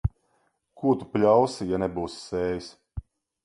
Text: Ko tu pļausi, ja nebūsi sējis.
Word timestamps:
Ko 0.83 0.93
tu 1.03 1.09
pļausi, 1.11 1.69
ja 1.75 1.83
nebūsi 1.87 2.19
sējis. 2.25 2.75